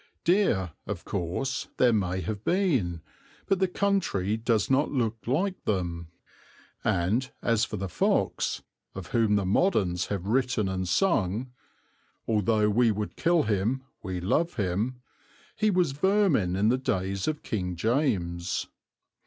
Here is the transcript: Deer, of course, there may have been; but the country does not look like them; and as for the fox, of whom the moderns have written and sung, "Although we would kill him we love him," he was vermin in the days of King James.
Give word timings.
Deer, 0.23 0.71
of 0.87 1.05
course, 1.05 1.67
there 1.77 1.93
may 1.93 2.21
have 2.21 2.43
been; 2.43 3.03
but 3.45 3.59
the 3.59 3.67
country 3.67 4.35
does 4.35 4.67
not 4.67 4.89
look 4.89 5.15
like 5.27 5.63
them; 5.65 6.07
and 6.83 7.29
as 7.43 7.65
for 7.65 7.77
the 7.77 7.87
fox, 7.87 8.63
of 8.95 9.09
whom 9.11 9.35
the 9.35 9.45
moderns 9.45 10.07
have 10.07 10.25
written 10.25 10.67
and 10.67 10.87
sung, 10.87 11.51
"Although 12.27 12.71
we 12.71 12.89
would 12.89 13.15
kill 13.15 13.43
him 13.43 13.83
we 14.01 14.19
love 14.19 14.55
him," 14.55 15.03
he 15.55 15.69
was 15.69 15.91
vermin 15.91 16.55
in 16.55 16.69
the 16.69 16.79
days 16.79 17.27
of 17.27 17.43
King 17.43 17.75
James. 17.75 18.65